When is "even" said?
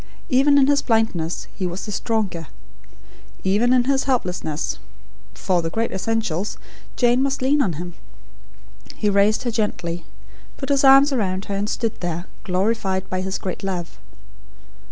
0.29-0.57, 3.43-3.71